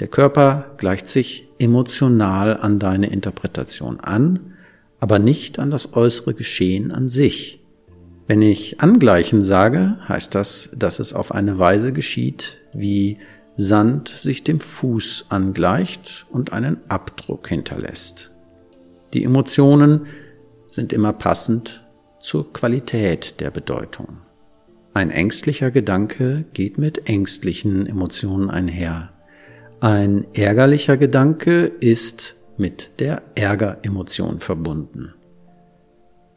Der 0.00 0.08
Körper 0.08 0.74
gleicht 0.78 1.08
sich 1.08 1.50
emotional 1.58 2.56
an 2.56 2.78
deine 2.78 3.12
Interpretation 3.12 4.00
an, 4.00 4.55
aber 5.00 5.18
nicht 5.18 5.58
an 5.58 5.70
das 5.70 5.94
äußere 5.94 6.34
Geschehen 6.34 6.92
an 6.92 7.08
sich. 7.08 7.62
Wenn 8.26 8.42
ich 8.42 8.80
angleichen 8.80 9.42
sage, 9.42 9.98
heißt 10.08 10.34
das, 10.34 10.70
dass 10.76 10.98
es 10.98 11.12
auf 11.12 11.32
eine 11.32 11.58
Weise 11.58 11.92
geschieht, 11.92 12.58
wie 12.72 13.18
Sand 13.56 14.08
sich 14.08 14.44
dem 14.44 14.60
Fuß 14.60 15.26
angleicht 15.28 16.26
und 16.30 16.52
einen 16.52 16.78
Abdruck 16.88 17.48
hinterlässt. 17.48 18.32
Die 19.14 19.24
Emotionen 19.24 20.06
sind 20.66 20.92
immer 20.92 21.12
passend 21.12 21.84
zur 22.20 22.52
Qualität 22.52 23.40
der 23.40 23.50
Bedeutung. 23.50 24.18
Ein 24.92 25.10
ängstlicher 25.10 25.70
Gedanke 25.70 26.44
geht 26.52 26.78
mit 26.78 27.08
ängstlichen 27.08 27.86
Emotionen 27.86 28.50
einher. 28.50 29.10
Ein 29.80 30.26
ärgerlicher 30.34 30.96
Gedanke 30.96 31.66
ist 31.66 32.35
mit 32.58 33.00
der 33.00 33.22
Ärgeremotion 33.34 34.40
verbunden. 34.40 35.14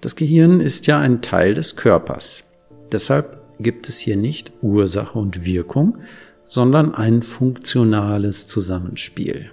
Das 0.01 0.15
Gehirn 0.15 0.61
ist 0.61 0.87
ja 0.87 0.99
ein 0.99 1.21
Teil 1.21 1.53
des 1.53 1.75
Körpers. 1.75 2.45
Deshalb 2.91 3.41
gibt 3.59 3.89
es 3.89 3.99
hier 3.99 4.17
nicht 4.17 4.53
Ursache 4.61 5.19
und 5.19 5.45
Wirkung, 5.45 5.97
sondern 6.45 6.95
ein 6.95 7.21
funktionales 7.21 8.47
Zusammenspiel. 8.47 9.51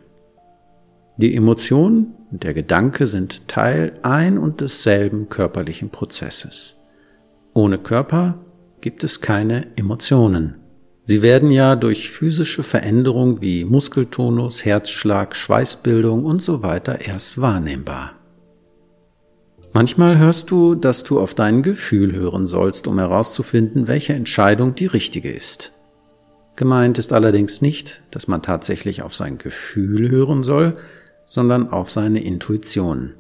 Die 1.19 1.35
Emotion 1.35 2.15
und 2.31 2.43
der 2.43 2.55
Gedanke 2.55 3.07
sind 3.07 3.49
Teil 3.49 3.99
ein 4.03 4.39
und 4.39 4.61
desselben 4.61 5.29
körperlichen 5.29 5.91
Prozesses. 5.91 6.77
Ohne 7.55 7.79
Körper 7.79 8.39
gibt 8.81 9.03
es 9.03 9.21
keine 9.21 9.67
Emotionen. 9.77 10.57
Sie 11.09 11.23
werden 11.23 11.53
ja 11.53 11.77
durch 11.77 12.11
physische 12.11 12.65
Veränderung 12.65 13.41
wie 13.41 13.65
Muskeltonus, 13.65 14.65
Herzschlag, 14.65 15.37
Schweißbildung 15.37 16.25
und 16.25 16.43
so 16.43 16.65
weiter 16.65 17.01
erst 17.01 17.41
wahrnehmbar. 17.41 18.15
Manchmal 19.73 20.19
hörst 20.19 20.51
du, 20.51 20.75
dass 20.75 21.05
du 21.05 21.21
auf 21.21 21.37
dein 21.37 21.63
Gefühl 21.63 22.13
hören 22.13 22.45
sollst, 22.47 22.89
um 22.89 22.99
herauszufinden, 22.99 23.87
welche 23.87 24.15
Entscheidung 24.15 24.75
die 24.75 24.87
richtige 24.87 25.31
ist. 25.31 25.73
Gemeint 26.57 26.99
ist 26.99 27.13
allerdings 27.13 27.63
nicht, 27.63 28.03
dass 28.11 28.27
man 28.27 28.43
tatsächlich 28.43 29.03
auf 29.03 29.15
sein 29.15 29.39
Gefühl 29.39 30.11
hören 30.11 30.43
soll, 30.43 30.77
sondern 31.25 31.69
auf 31.69 31.89
seine 31.89 32.25
Intuition. 32.25 33.15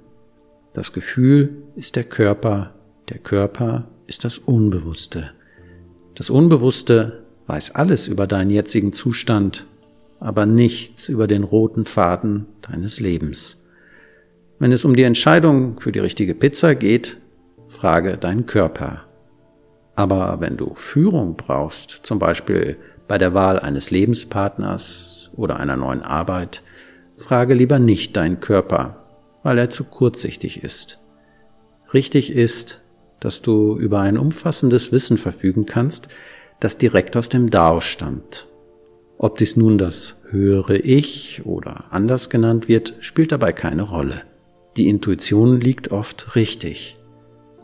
Das 0.72 0.92
Gefühl 0.92 1.62
ist 1.76 1.94
der 1.94 2.04
Körper, 2.04 2.74
der 3.10 3.18
Körper 3.18 3.86
ist 4.08 4.24
das 4.24 4.38
Unbewusste. 4.38 5.30
Das 6.16 6.30
Unbewusste 6.30 7.25
weiß 7.46 7.74
alles 7.74 8.08
über 8.08 8.26
deinen 8.26 8.50
jetzigen 8.50 8.92
Zustand, 8.92 9.66
aber 10.20 10.46
nichts 10.46 11.08
über 11.08 11.26
den 11.26 11.44
roten 11.44 11.84
Faden 11.84 12.46
deines 12.62 13.00
Lebens. 13.00 13.62
Wenn 14.58 14.72
es 14.72 14.84
um 14.84 14.96
die 14.96 15.02
Entscheidung 15.02 15.80
für 15.80 15.92
die 15.92 15.98
richtige 15.98 16.34
Pizza 16.34 16.74
geht, 16.74 17.18
frage 17.66 18.16
deinen 18.16 18.46
Körper. 18.46 19.02
Aber 19.94 20.40
wenn 20.40 20.56
du 20.56 20.74
Führung 20.74 21.36
brauchst, 21.36 22.00
zum 22.02 22.18
Beispiel 22.18 22.76
bei 23.08 23.18
der 23.18 23.34
Wahl 23.34 23.58
eines 23.58 23.90
Lebenspartners 23.90 25.30
oder 25.36 25.58
einer 25.58 25.76
neuen 25.76 26.02
Arbeit, 26.02 26.62
frage 27.14 27.54
lieber 27.54 27.78
nicht 27.78 28.16
deinen 28.16 28.40
Körper, 28.40 29.04
weil 29.42 29.58
er 29.58 29.70
zu 29.70 29.84
kurzsichtig 29.84 30.62
ist. 30.62 30.98
Richtig 31.94 32.32
ist, 32.32 32.82
dass 33.20 33.42
du 33.42 33.76
über 33.76 34.00
ein 34.00 34.18
umfassendes 34.18 34.92
Wissen 34.92 35.18
verfügen 35.18 35.66
kannst, 35.66 36.08
das 36.60 36.78
direkt 36.78 37.16
aus 37.16 37.28
dem 37.28 37.50
Dao 37.50 37.80
stammt. 37.80 38.46
Ob 39.18 39.38
dies 39.38 39.56
nun 39.56 39.78
das 39.78 40.16
höhere 40.30 40.76
Ich 40.76 41.42
oder 41.44 41.86
anders 41.90 42.28
genannt 42.28 42.68
wird, 42.68 42.94
spielt 43.00 43.32
dabei 43.32 43.52
keine 43.52 43.82
Rolle. 43.82 44.22
Die 44.76 44.88
Intuition 44.88 45.60
liegt 45.60 45.90
oft 45.90 46.36
richtig. 46.36 46.98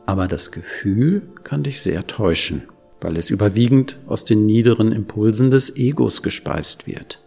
Aber 0.06 0.28
das 0.28 0.50
Gefühl 0.50 1.22
kann 1.44 1.62
dich 1.62 1.82
sehr 1.82 2.06
täuschen, 2.06 2.62
weil 3.00 3.16
es 3.16 3.30
überwiegend 3.30 3.98
aus 4.06 4.24
den 4.24 4.46
niederen 4.46 4.92
Impulsen 4.92 5.50
des 5.50 5.76
Egos 5.76 6.22
gespeist 6.22 6.86
wird. 6.86 7.20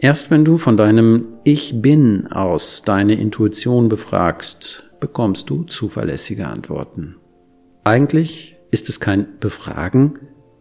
Erst 0.00 0.30
wenn 0.30 0.44
du 0.44 0.56
von 0.56 0.76
deinem 0.76 1.26
Ich 1.44 1.80
bin 1.80 2.26
aus 2.28 2.82
deine 2.82 3.14
Intuition 3.14 3.88
befragst, 3.88 4.84
bekommst 4.98 5.50
du 5.50 5.64
zuverlässige 5.64 6.48
Antworten. 6.48 7.16
Eigentlich 7.84 8.56
ist 8.70 8.88
es 8.88 8.98
kein 8.98 9.38
Befragen, 9.40 10.18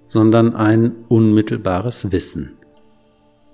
sondern 0.09 0.55
ein 0.55 0.91
unmittelbares 1.07 2.11
Wissen. 2.11 2.57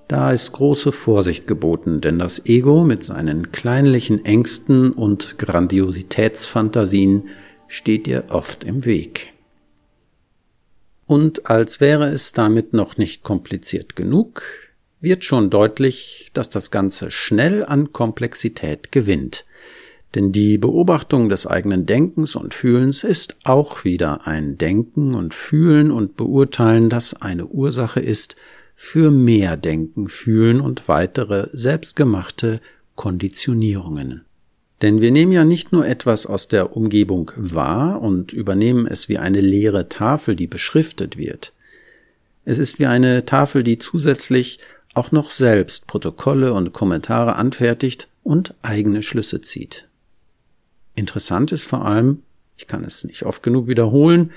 Da 0.07 0.31
ist 0.31 0.51
große 0.53 0.91
Vorsicht 0.91 1.47
geboten, 1.47 2.01
denn 2.01 2.17
das 2.17 2.45
Ego 2.45 2.83
mit 2.83 3.03
seinen 3.03 3.51
kleinlichen 3.51 4.23
Ängsten 4.23 4.91
und 4.91 5.37
Grandiositätsfantasien 5.37 7.29
steht 7.67 8.05
dir 8.07 8.25
oft 8.29 8.63
im 8.63 8.85
Weg. 8.85 9.33
Und 11.07 11.49
als 11.49 11.81
wäre 11.81 12.09
es 12.09 12.31
damit 12.31 12.73
noch 12.73 12.97
nicht 12.97 13.23
kompliziert 13.23 13.95
genug, 13.95 14.43
wird 15.01 15.23
schon 15.23 15.49
deutlich, 15.49 16.29
dass 16.33 16.49
das 16.49 16.71
Ganze 16.71 17.11
schnell 17.11 17.65
an 17.65 17.91
Komplexität 17.91 18.91
gewinnt, 18.91 19.45
denn 20.15 20.31
die 20.31 20.57
Beobachtung 20.57 21.27
des 21.27 21.45
eigenen 21.45 21.85
Denkens 21.85 22.35
und 22.35 22.53
Fühlens 22.53 23.03
ist 23.03 23.37
auch 23.43 23.83
wieder 23.83 24.25
ein 24.25 24.57
Denken 24.57 25.13
und 25.13 25.33
Fühlen 25.33 25.91
und 25.91 26.15
Beurteilen, 26.15 26.89
das 26.89 27.21
eine 27.21 27.47
Ursache 27.47 27.99
ist 27.99 28.37
für 28.75 29.11
mehr 29.11 29.57
Denken, 29.57 30.07
Fühlen 30.07 30.61
und 30.61 30.87
weitere 30.87 31.49
selbstgemachte 31.51 32.61
Konditionierungen. 32.95 34.21
Denn 34.81 35.01
wir 35.01 35.11
nehmen 35.11 35.31
ja 35.31 35.45
nicht 35.45 35.71
nur 35.71 35.85
etwas 35.85 36.25
aus 36.25 36.47
der 36.47 36.75
Umgebung 36.75 37.31
wahr 37.35 38.01
und 38.01 38.33
übernehmen 38.33 38.87
es 38.87 39.09
wie 39.09 39.17
eine 39.17 39.41
leere 39.41 39.89
Tafel, 39.89 40.35
die 40.35 40.47
beschriftet 40.47 41.17
wird. 41.17 41.53
Es 42.45 42.57
ist 42.57 42.79
wie 42.79 42.85
eine 42.85 43.25
Tafel, 43.25 43.63
die 43.63 43.79
zusätzlich 43.79 44.59
auch 44.93 45.11
noch 45.11 45.31
selbst 45.31 45.87
Protokolle 45.87 46.53
und 46.53 46.71
Kommentare 46.71 47.35
anfertigt 47.35 48.07
und 48.23 48.53
eigene 48.61 49.03
Schlüsse 49.03 49.41
zieht. 49.41 49.87
Interessant 50.95 51.51
ist 51.51 51.65
vor 51.65 51.85
allem, 51.85 52.23
ich 52.57 52.67
kann 52.67 52.83
es 52.83 53.03
nicht 53.03 53.23
oft 53.23 53.43
genug 53.43 53.67
wiederholen, 53.67 54.31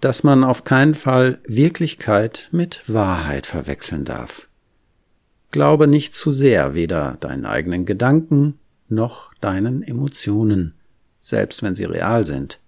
dass 0.00 0.22
man 0.22 0.44
auf 0.44 0.64
keinen 0.64 0.94
Fall 0.94 1.38
Wirklichkeit 1.46 2.48
mit 2.52 2.92
Wahrheit 2.92 3.46
verwechseln 3.46 4.04
darf. 4.04 4.48
Glaube 5.50 5.86
nicht 5.86 6.12
zu 6.12 6.30
sehr 6.30 6.74
weder 6.74 7.16
deinen 7.20 7.46
eigenen 7.46 7.86
Gedanken 7.86 8.58
noch 8.88 9.32
deinen 9.40 9.82
Emotionen, 9.82 10.74
selbst 11.20 11.62
wenn 11.62 11.74
sie 11.74 11.84
real 11.84 12.26
sind. 12.26 12.60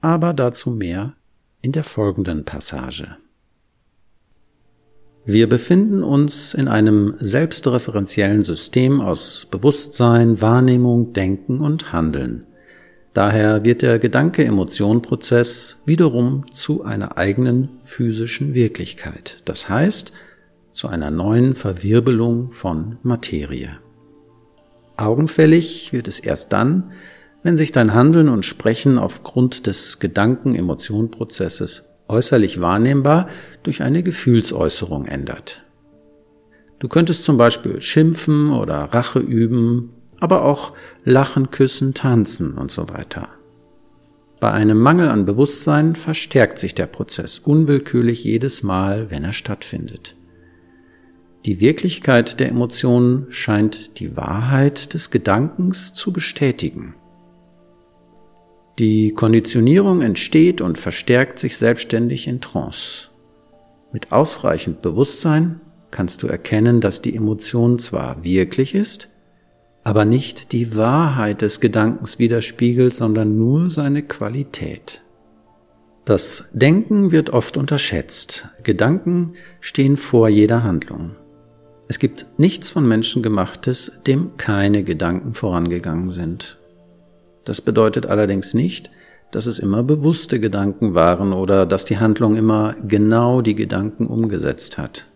Aber 0.00 0.32
dazu 0.32 0.70
mehr 0.70 1.14
in 1.60 1.72
der 1.72 1.84
folgenden 1.84 2.44
Passage. 2.44 3.16
Wir 5.24 5.48
befinden 5.48 6.02
uns 6.02 6.54
in 6.54 6.68
einem 6.68 7.14
selbstreferenziellen 7.18 8.42
System 8.42 9.00
aus 9.00 9.46
Bewusstsein, 9.50 10.40
Wahrnehmung, 10.40 11.12
Denken 11.12 11.60
und 11.60 11.92
Handeln. 11.92 12.46
Daher 13.12 13.64
wird 13.64 13.82
der 13.82 13.98
Gedanke-Emotion-Prozess 13.98 15.78
wiederum 15.84 16.44
zu 16.52 16.84
einer 16.84 17.18
eigenen 17.18 17.80
physischen 17.82 18.54
Wirklichkeit, 18.54 19.38
das 19.46 19.68
heißt 19.68 20.12
zu 20.72 20.86
einer 20.86 21.10
neuen 21.10 21.54
Verwirbelung 21.54 22.52
von 22.52 22.98
Materie. 23.02 23.78
Augenfällig 24.96 25.92
wird 25.92 26.06
es 26.06 26.20
erst 26.20 26.52
dann, 26.52 26.92
wenn 27.42 27.56
sich 27.56 27.72
dein 27.72 27.94
Handeln 27.94 28.28
und 28.28 28.44
Sprechen 28.44 28.98
aufgrund 28.98 29.66
des 29.66 29.98
Gedanken-Emotion-Prozesses 29.98 31.86
äußerlich 32.06 32.60
wahrnehmbar 32.60 33.28
durch 33.62 33.82
eine 33.82 34.02
Gefühlsäußerung 34.02 35.06
ändert. 35.06 35.64
Du 36.78 36.88
könntest 36.88 37.24
zum 37.24 37.36
Beispiel 37.36 37.80
schimpfen 37.82 38.50
oder 38.52 38.76
Rache 38.76 39.18
üben 39.18 39.90
aber 40.20 40.44
auch 40.44 40.72
Lachen, 41.04 41.50
Küssen, 41.50 41.94
Tanzen 41.94 42.54
und 42.54 42.70
so 42.70 42.88
weiter. 42.88 43.28
Bei 44.38 44.52
einem 44.52 44.78
Mangel 44.78 45.08
an 45.08 45.26
Bewusstsein 45.26 45.94
verstärkt 45.96 46.58
sich 46.58 46.74
der 46.74 46.86
Prozess 46.86 47.38
unwillkürlich 47.38 48.24
jedes 48.24 48.62
Mal, 48.62 49.10
wenn 49.10 49.24
er 49.24 49.34
stattfindet. 49.34 50.16
Die 51.46 51.60
Wirklichkeit 51.60 52.40
der 52.40 52.48
Emotionen 52.48 53.26
scheint 53.30 53.98
die 53.98 54.16
Wahrheit 54.16 54.94
des 54.94 55.10
Gedankens 55.10 55.94
zu 55.94 56.12
bestätigen. 56.12 56.94
Die 58.78 59.12
Konditionierung 59.12 60.00
entsteht 60.00 60.60
und 60.60 60.78
verstärkt 60.78 61.38
sich 61.38 61.56
selbstständig 61.56 62.26
in 62.26 62.40
Trance. 62.40 63.08
Mit 63.92 64.12
ausreichend 64.12 64.80
Bewusstsein 64.80 65.60
kannst 65.90 66.22
du 66.22 66.28
erkennen, 66.28 66.80
dass 66.80 67.02
die 67.02 67.14
Emotion 67.14 67.78
zwar 67.78 68.24
wirklich 68.24 68.74
ist, 68.74 69.08
aber 69.84 70.04
nicht 70.04 70.52
die 70.52 70.76
Wahrheit 70.76 71.42
des 71.42 71.60
Gedankens 71.60 72.18
widerspiegelt, 72.18 72.94
sondern 72.94 73.36
nur 73.36 73.70
seine 73.70 74.02
Qualität. 74.02 75.02
Das 76.04 76.44
Denken 76.52 77.12
wird 77.12 77.30
oft 77.30 77.56
unterschätzt. 77.56 78.48
Gedanken 78.62 79.34
stehen 79.60 79.96
vor 79.96 80.28
jeder 80.28 80.64
Handlung. 80.64 81.12
Es 81.88 81.98
gibt 81.98 82.26
nichts 82.36 82.70
von 82.70 82.86
Menschen 82.86 83.22
gemachtes, 83.22 83.92
dem 84.06 84.36
keine 84.36 84.84
Gedanken 84.84 85.34
vorangegangen 85.34 86.10
sind. 86.10 86.58
Das 87.44 87.60
bedeutet 87.60 88.06
allerdings 88.06 88.54
nicht, 88.54 88.90
dass 89.30 89.46
es 89.46 89.58
immer 89.58 89.82
bewusste 89.82 90.40
Gedanken 90.40 90.94
waren 90.94 91.32
oder 91.32 91.66
dass 91.66 91.84
die 91.84 91.98
Handlung 91.98 92.36
immer 92.36 92.74
genau 92.86 93.40
die 93.40 93.54
Gedanken 93.54 94.06
umgesetzt 94.06 94.78
hat. 94.78 95.10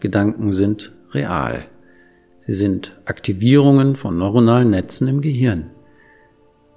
Gedanken 0.00 0.52
sind 0.52 0.92
real. 1.12 1.66
Sie 2.46 2.54
sind 2.54 2.96
Aktivierungen 3.06 3.96
von 3.96 4.18
neuronalen 4.18 4.70
Netzen 4.70 5.08
im 5.08 5.20
Gehirn. 5.20 5.72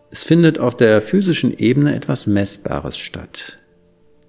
Es 0.09 0.23
findet 0.23 0.57
auf 0.57 0.75
der 0.75 0.99
physischen 0.99 1.55
Ebene 1.55 1.93
etwas 1.93 2.25
Messbares 2.25 2.97
statt. 2.97 3.59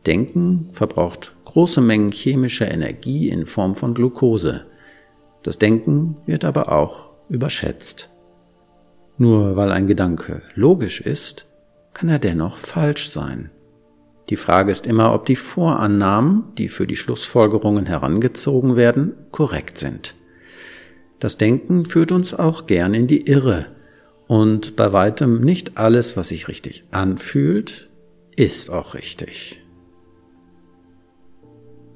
Denken 0.05 0.69
verbraucht 0.71 1.35
große 1.47 1.81
Mengen 1.81 2.13
chemischer 2.13 2.71
Energie 2.71 3.31
in 3.31 3.47
Form 3.47 3.75
von 3.75 3.95
Glucose. 3.95 4.67
Das 5.43 5.59
Denken 5.59 6.19
wird 6.27 6.45
aber 6.45 6.73
auch 6.73 7.13
überschätzt. 7.31 8.11
Nur 9.17 9.57
weil 9.57 9.73
ein 9.73 9.87
Gedanke 9.87 10.43
logisch 10.55 11.01
ist, 11.01 11.47
kann 11.95 12.11
er 12.11 12.19
dennoch 12.19 12.59
falsch 12.59 13.09
sein. 13.09 13.51
Die 14.29 14.37
Frage 14.37 14.71
ist 14.71 14.87
immer, 14.87 15.15
ob 15.15 15.25
die 15.25 15.37
Vorannahmen, 15.37 16.53
die 16.59 16.69
für 16.69 16.87
die 16.87 16.97
Schlussfolgerungen 16.97 17.87
herangezogen 17.87 18.77
werden, 18.77 19.15
korrekt 19.31 19.79
sind. 19.79 20.20
Das 21.21 21.37
Denken 21.37 21.85
führt 21.85 22.13
uns 22.13 22.35
auch 22.35 22.67
gern 22.67 22.95
in 22.95 23.07
die 23.07 23.27
Irre. 23.27 23.67
Und 24.27 24.75
bei 24.77 24.93
weitem 24.93 25.41
nicht 25.41 25.77
alles, 25.77 26.17
was 26.17 26.29
sich 26.29 26.49
richtig 26.49 26.85
anfühlt, 26.91 27.91
ist 28.37 28.71
auch 28.71 28.95
richtig. 28.95 29.61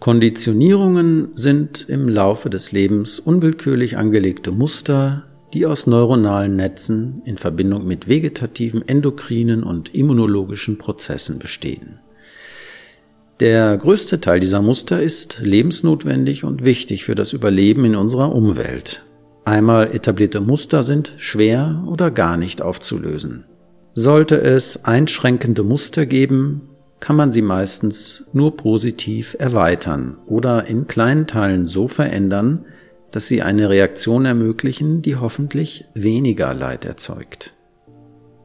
Konditionierungen 0.01 1.29
sind 1.35 1.89
im 1.89 2.09
Laufe 2.09 2.51
des 2.51 2.73
Lebens 2.73 3.19
unwillkürlich 3.19 3.97
angelegte 3.97 4.53
Muster, 4.53 5.25
die 5.55 5.65
aus 5.65 5.87
neuronalen 5.87 6.57
Netzen 6.57 7.23
in 7.25 7.39
Verbindung 7.39 7.87
mit 7.87 8.09
vegetativen, 8.09 8.87
endokrinen 8.87 9.63
und 9.63 9.95
immunologischen 9.95 10.77
Prozessen 10.77 11.39
bestehen. 11.39 12.01
Der 13.41 13.77
größte 13.79 14.21
Teil 14.21 14.41
dieser 14.41 14.61
Muster 14.61 15.01
ist 15.01 15.39
lebensnotwendig 15.41 16.45
und 16.45 16.65
wichtig 16.65 17.05
für 17.05 17.15
das 17.15 17.33
Überleben 17.33 17.85
in 17.85 17.97
unserer 17.97 18.35
Umwelt. 18.35 19.05
Einmal 19.45 19.95
etablierte 19.95 20.41
Muster 20.41 20.85
sind 20.85 21.15
schwer 21.19 21.85
oder 21.87 22.11
gar 22.11 22.37
nicht 22.37 22.63
aufzulösen. 22.63 23.45
Sollte 23.93 24.41
es 24.41 24.85
einschränkende 24.85 25.63
Muster 25.63 26.07
geben, 26.07 26.71
kann 26.99 27.17
man 27.17 27.31
sie 27.31 27.43
meistens 27.43 28.25
nur 28.33 28.57
positiv 28.57 29.37
erweitern 29.39 30.17
oder 30.27 30.67
in 30.67 30.87
kleinen 30.87 31.27
Teilen 31.27 31.67
so 31.67 31.87
verändern, 31.87 32.65
dass 33.11 33.29
sie 33.29 33.43
eine 33.43 33.69
Reaktion 33.69 34.25
ermöglichen, 34.25 35.03
die 35.03 35.17
hoffentlich 35.17 35.85
weniger 35.95 36.55
Leid 36.55 36.87
erzeugt. 36.87 37.53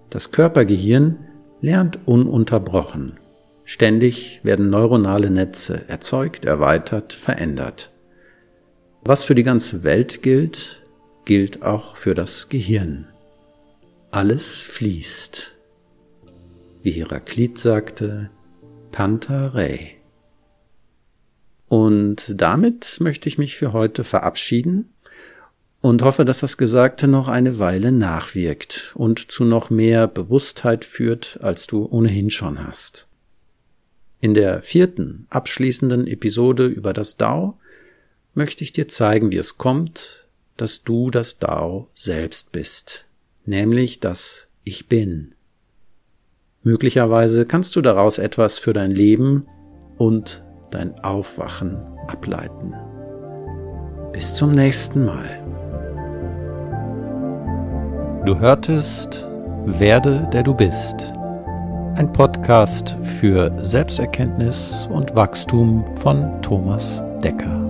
Das 0.09 0.31
Körpergehirn 0.31 1.17
lernt 1.61 1.99
ununterbrochen. 2.05 3.13
Ständig 3.63 4.41
werden 4.43 4.69
neuronale 4.69 5.31
Netze 5.31 5.87
erzeugt, 5.87 6.43
erweitert, 6.43 7.13
verändert. 7.13 7.91
Was 9.01 9.23
für 9.23 9.35
die 9.35 9.43
ganze 9.43 9.83
Welt 9.83 10.21
gilt, 10.21 10.83
gilt 11.25 11.61
auch 11.61 11.95
für 11.95 12.13
das 12.13 12.49
Gehirn. 12.49 13.07
Alles 14.11 14.59
fließt. 14.59 15.55
Wie 16.81 16.91
Heraklit 16.91 17.59
sagte, 17.59 18.29
Panta 18.91 19.47
Rei. 19.47 19.97
Und 21.67 22.33
damit 22.35 22.97
möchte 22.99 23.29
ich 23.29 23.37
mich 23.37 23.55
für 23.55 23.73
heute 23.73 24.03
verabschieden 24.03 24.89
und 25.81 26.01
hoffe, 26.01 26.25
dass 26.25 26.39
das 26.39 26.57
Gesagte 26.57 27.07
noch 27.07 27.27
eine 27.27 27.59
Weile 27.59 27.91
nachwirkt 27.91 28.93
und 28.95 29.31
zu 29.31 29.45
noch 29.45 29.69
mehr 29.69 30.07
Bewusstheit 30.07 30.83
führt, 30.83 31.39
als 31.41 31.67
du 31.67 31.85
ohnehin 31.85 32.29
schon 32.29 32.65
hast. 32.65 33.07
In 34.19 34.33
der 34.33 34.61
vierten, 34.61 35.27
abschließenden 35.29 36.07
Episode 36.07 36.65
über 36.65 36.91
das 36.91 37.17
Dao 37.17 37.57
möchte 38.33 38.63
ich 38.63 38.73
dir 38.73 38.87
zeigen, 38.87 39.31
wie 39.31 39.37
es 39.37 39.57
kommt, 39.57 40.27
dass 40.61 40.83
du 40.83 41.09
das 41.09 41.39
Dao 41.39 41.87
selbst 41.93 42.51
bist, 42.51 43.05
nämlich 43.45 43.99
das 43.99 44.49
Ich 44.63 44.87
bin. 44.87 45.33
Möglicherweise 46.63 47.45
kannst 47.45 47.75
du 47.75 47.81
daraus 47.81 48.17
etwas 48.17 48.59
für 48.59 48.73
dein 48.73 48.91
Leben 48.91 49.47
und 49.97 50.43
dein 50.71 50.99
Aufwachen 50.99 51.77
ableiten. 52.07 52.73
Bis 54.11 54.35
zum 54.35 54.51
nächsten 54.51 55.05
Mal. 55.05 55.43
Du 58.25 58.37
hörtest 58.37 59.27
Werde 59.65 60.27
der 60.33 60.43
du 60.43 60.53
bist. 60.53 61.13
Ein 61.95 62.11
Podcast 62.13 62.95
für 63.19 63.51
Selbsterkenntnis 63.65 64.87
und 64.91 65.15
Wachstum 65.15 65.85
von 65.97 66.41
Thomas 66.41 67.01
Decker. 67.23 67.68